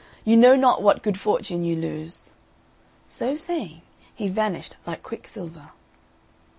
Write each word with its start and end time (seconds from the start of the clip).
You 0.25 0.35
know 0.35 0.55
not 0.55 0.81
what 0.81 1.03
good 1.03 1.19
fortune 1.19 1.63
you 1.63 1.75
lose." 1.75 2.31
So 3.07 3.35
saying, 3.35 3.83
he 4.15 4.29
vanished 4.29 4.75
like 4.87 5.03
quicksilver. 5.03 5.73